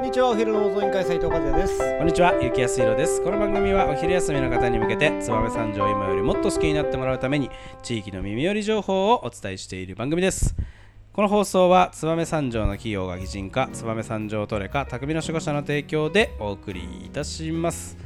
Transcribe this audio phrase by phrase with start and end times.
[0.00, 3.22] んにちはお昼の放送委員会斉藤和也ですこんにちは、ゆきやすいろです。
[3.22, 7.50] この番組はお昼休みの方に向けて、燕三条を今よりもっと好きになってもらうために、
[7.82, 10.56] 地域の耳寄り情報をお伝えしている番組です。
[11.12, 17.98] この放送は、燕三条の企業が擬人化、燕三条トレカ、匠の守護者の提供でお送りいたします。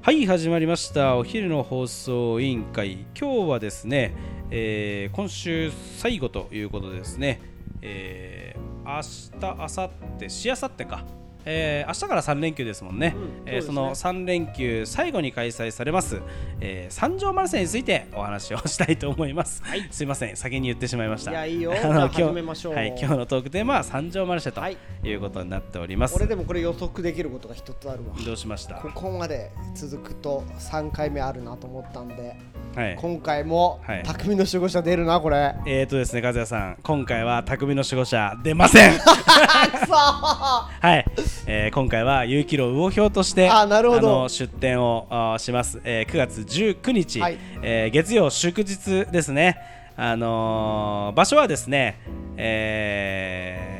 [0.00, 1.16] はい、始まりました。
[1.16, 3.04] お昼の放送委員会。
[3.14, 4.16] 今日はですね、
[4.50, 7.42] えー今週最後ということでですね、
[7.82, 9.90] えー明日、明後
[10.20, 11.04] 日、しあさってか。
[11.48, 16.20] えー明日から3連休ですもんね、うんえーその3連休最後に開催されます、
[16.60, 21.30] えー三条マルセについてお話をしたいと思います、すいません先に言ってしまいました。
[21.30, 21.72] いやいいよ。
[21.82, 22.74] あの今日始めましょう。
[22.74, 24.76] はい、今日のトークテーマは三条マルシェとはい。
[25.04, 28.14] いうことになっております、俺でもこれ予測できることが一つあるわ。
[28.24, 28.74] どうしました？
[28.76, 32.36] ここまで続くと3回目あるなと思ったんで
[32.76, 32.96] はい。
[33.00, 34.02] 今回もはい。
[34.04, 35.54] 匠の守護者出るなこれ。
[35.66, 36.76] えーとですね和也さん。
[36.82, 38.92] 今回は匠の守護者出ません。
[39.00, 41.04] はい、
[41.46, 44.08] えー今回は有機炉魚標としてあなるほど。
[44.24, 47.38] の出店をあします、えー9月19日、はい。
[47.62, 49.56] えー月曜祝日ですね、
[49.96, 51.98] あのー場所はですね、
[52.36, 53.75] えー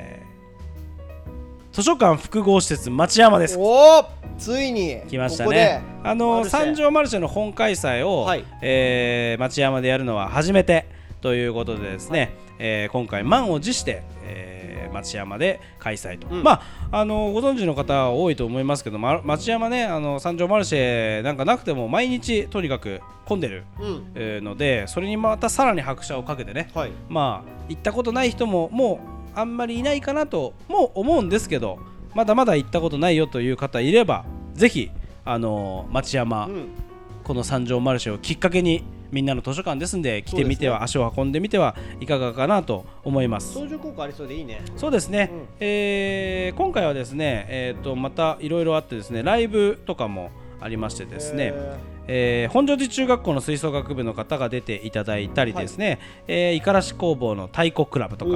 [1.76, 3.58] 図書館複合施設町山です。
[3.58, 4.04] おお
[4.38, 5.02] ついに。
[5.10, 5.82] 来ましたね。
[6.02, 8.46] あの三条マルシェの本開催を、はい。
[8.62, 10.88] えー町山でやるのは初めて
[11.20, 16.42] ということでですね、えー今回満を持して、えー町山で開催と、うん。
[16.42, 24.12] まああのご存知の方多いと思いますけど、ま、町山ねあの三条マルシェなんかなくても毎日とにかく混んでる、うん。
[24.14, 26.70] えーのでそれにまたさらに拍車をかけてね。
[26.74, 26.92] はい。
[27.10, 31.78] まあ行ったことない人ももうあんまりいないかなとも思うんですけど
[32.14, 34.90] まだまだ行ったことないよという方いればぜひ
[35.24, 36.68] あの町山、うん。
[37.24, 43.54] この三条マルシェをきっかけにみんなの図書館ですんで来てみては、足を運んでみてはいかがかなと思います。
[43.54, 44.62] 相乗効果ありそうでいいね。
[44.76, 45.46] そうですね、うん。
[45.58, 58.30] えー今回はですね、えー、とまたいろいろあってですねライブとかもありましてですね、へえー本庄寺中学校の吹奏楽部の方が出ていただいたりですね、えー五十嵐工房の太鼓クラブとか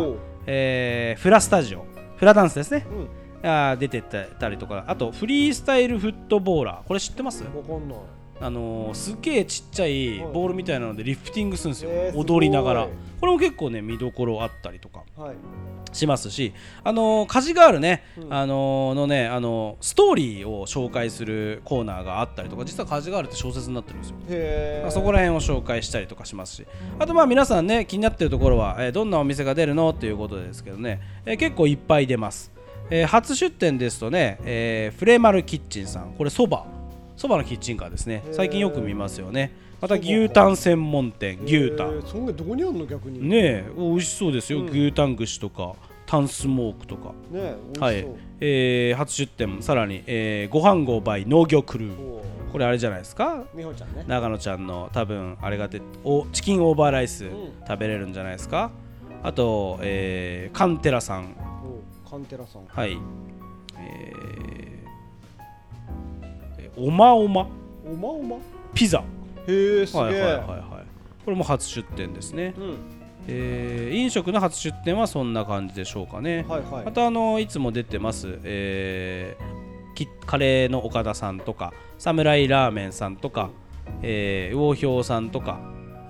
[0.46, 1.84] えーフラスタジオ
[2.16, 2.86] フラダンスですね。
[2.90, 3.08] ーうん。
[3.42, 7.42] あー出てたりとかあとフリースタイルフットボーラーこれ知ってます？
[7.44, 7.98] わかんない
[8.40, 12.88] あのーすっげえちっちゃいボールみたいなのでリフティングするんですよ、踊りながら。
[13.20, 15.34] これも結構ね見どころあったりとかはい。
[15.92, 16.54] しますし。
[16.82, 18.32] あのーカジガールね、うん。
[18.34, 24.16] あのーのねあのーストーリーを紹介するコーナーがあったりとか実はカジガールって小説になってるんですよ。
[24.30, 26.66] へえまあそこら辺を紹介したりとかしますし。
[26.98, 32.50] あとまあ皆さんね気になってるところは、えーどんなお店が出るのっていうことですけどね、えー結構いっぱい出ます、
[32.88, 36.14] えー初出店ですとね、えーフレマルキッチンさん。
[36.16, 36.64] これそば
[37.20, 38.24] そばのキッチンカーですね。
[38.32, 39.52] 最近よく見ますよね。
[39.78, 42.02] また牛タン専門店牛タン。
[42.06, 43.20] そんなどこにあんの逆に。
[43.20, 44.70] ねねえ美味しそうですよ、うん。
[44.70, 45.74] 牛タン串とか
[46.06, 47.12] タンスモークとか。
[47.30, 47.82] 美味しそう。
[47.82, 48.06] はい、
[48.40, 51.94] えー初出店さらに、えーご飯号 by 農業クルー。
[52.52, 53.44] これあれじゃないですか？
[53.54, 54.02] 美穂ちゃんね。
[54.08, 57.30] 長野ちゃんの多分あれがでおチキンオーバーライスん。
[57.68, 58.70] 食べれるんじゃないですか、
[59.22, 61.36] あと、えーカンテラさん。
[62.10, 62.62] カンテラさん。
[62.66, 62.96] はい。
[63.78, 64.49] えー
[66.76, 67.48] えおまおま。
[67.84, 68.36] おまおま？
[68.74, 68.98] ピザ。
[68.98, 70.02] へえすげえ。
[70.02, 70.60] はいはいはいはい。
[71.24, 72.76] これも初出店ですね、うん。
[73.28, 76.84] えー飲食の初出店はそんな感じでしょうかね、はいはい。
[76.84, 83.50] またあのいつも出てます、えーきカレーの岡田さんとかサムライラーメンさんとか、
[84.02, 85.60] えー魚氷さんとか、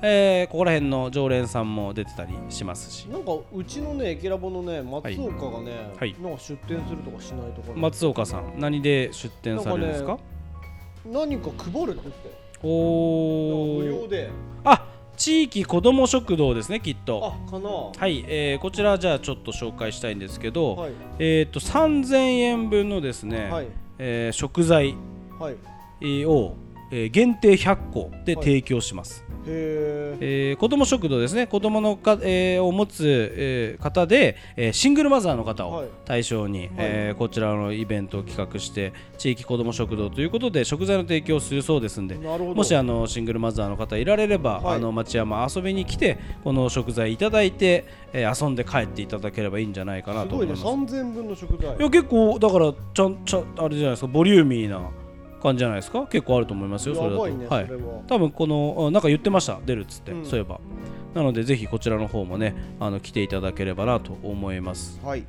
[0.03, 3.07] えーここら辺の常連さんも出てたりしますし。
[3.07, 6.15] なんかうちのねエキラボのね松岡がね、はい。
[6.23, 10.09] なんか出店するとかしないところ、松岡さん何で出店されるんですか？
[10.11, 10.23] なんか
[11.05, 12.35] 何か配るって言って。
[12.63, 13.85] おー。
[13.85, 14.31] 無料で。
[14.65, 17.35] あ地域子ども食堂ですねきっと。
[17.47, 17.69] あかな。
[17.69, 20.93] はい、えーこちらじゃあちょっと紹介したいんですけど、はい。
[21.19, 23.67] えっ、と3000円分のですね、はい。
[23.99, 24.95] えー食材
[25.39, 26.25] はい。
[26.25, 26.55] を、
[26.91, 28.45] えー限定100個ではい。
[28.45, 31.47] 提供します、へええー子ども食堂ですね。
[31.47, 33.05] 子どものか、えーを持つ、
[33.37, 35.89] えー方で、えーシングルマザーの方をはい。
[36.05, 42.55] 対象に、えーこちらのイベントを企画して地域子ども食堂ということで食材の提供をするそうですんでなるほど。
[42.55, 44.77] もしあのシングルマザーの方いられれば、はい。
[44.77, 50.95] あの町山遊びに来てこの食材いただいて、えー遊んで帰っていただければいいんじゃないかなすごいと思います。
[50.95, 51.01] ね。
[51.03, 51.77] 3000分の食材。
[51.77, 54.81] いや結構だからちゃんちゃんあれじゃないですかボリューミーな
[55.41, 56.07] 感じじゃないですか？
[56.07, 57.27] 結構あると思いますよそれだと。
[57.27, 57.63] ね、は。
[57.63, 57.71] い。
[58.07, 60.25] 多分このあなんか言ってました出るっつって、うん。
[60.25, 60.61] そういえば。
[61.15, 65.01] なのでぜひこちらの方もねあの来ていただければなと思います。
[65.05, 65.25] はい。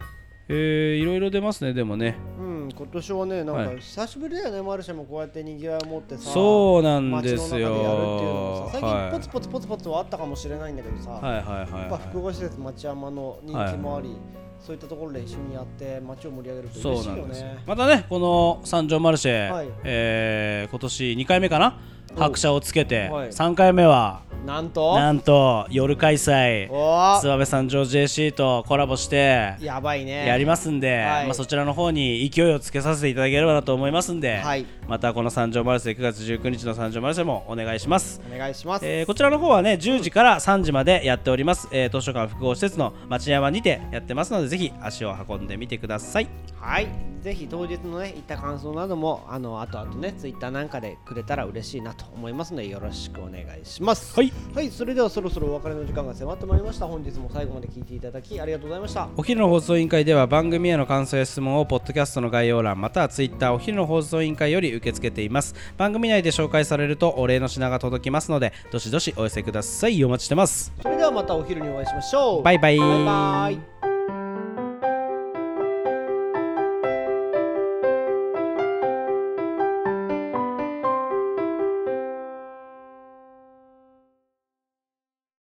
[0.48, 2.18] えー、いろいろ出ますねでもね。
[2.38, 3.78] うん今年はねなんかはい。
[3.78, 8.34] 久しぶりだよね、マルシェもこうやってにぎわいを持ってさそうなん街の中でですよやるっていうの
[8.66, 9.12] もさ最はい。
[9.12, 14.16] 近ポツポツポツポツはあったかもしれないんだけどさ、はいはいはいやっぱはい複合施設町山の人気もあり、
[14.62, 17.48] そういったところで一緒にやって街を盛り上げるとそう嬉しいよなんですよ。
[17.48, 19.68] ねまたねこの三条マルシェ、はい。
[19.84, 21.80] えー今年2回目かな？
[22.01, 23.30] お拍車をつけて、はい。
[23.30, 24.96] 3回目はなんと？
[24.96, 26.68] なんと夜開催。
[26.72, 30.26] お燕三条 JC とコラボしてやばいね。
[30.26, 31.26] やりますんで、はい。
[31.26, 34.66] まあ、そちらの方に勢いをつけさせていただければなと思いますんで、はい。
[34.88, 38.20] またこの三条マルシェ9月19日の三条マルシェもお願いします。
[38.34, 46.28] お願いします、えーこちらの方はね10時から3時までやっております、えー図書館複合施設の町山にてやってますのでぜひ足を運んでみてください。
[46.60, 54.16] はいぜひ当日のね行った感想などもあの後々ねツイッターなんかでくれたら嬉しいなと思いますのでよろしくお願いします。
[54.16, 54.32] はい。
[54.56, 56.88] はいそれではそろそろお別れの時間が迫ってまいりました。
[56.88, 59.08] 本日も最後まで聞いていただきありがとうございました。
[59.16, 65.54] お昼の放送委員会では番組への感想や質問をポッドキャストの概要欄またはツイッターお昼の放送委員会より受け付けています。
[65.78, 70.04] 番組内で紹介されるとお礼の品が届きますのでどしどしお寄せください。
[70.04, 70.74] お待ちしてます。
[70.82, 72.44] それではまたお昼にお会いしましょう。
[72.44, 72.80] バイバイ。
[72.80, 73.52] バイバ
[73.88, 73.91] イ